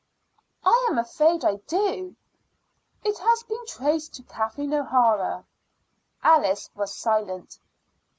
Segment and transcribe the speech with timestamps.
[0.65, 2.15] "I am afraid I do."
[3.03, 5.45] "It has been traced to Kathleen O'Hara."
[6.23, 7.59] Alice was silent.